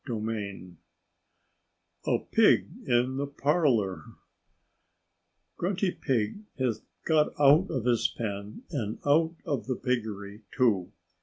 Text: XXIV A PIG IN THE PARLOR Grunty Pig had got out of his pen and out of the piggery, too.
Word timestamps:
XXIV 0.07 0.77
A 2.07 2.17
PIG 2.31 2.69
IN 2.87 3.17
THE 3.17 3.27
PARLOR 3.27 4.01
Grunty 5.57 5.91
Pig 5.91 6.39
had 6.57 6.73
got 7.05 7.31
out 7.39 7.69
of 7.69 7.85
his 7.85 8.07
pen 8.07 8.63
and 8.71 8.97
out 9.05 9.35
of 9.45 9.67
the 9.67 9.75
piggery, 9.75 10.41
too. 10.57 10.91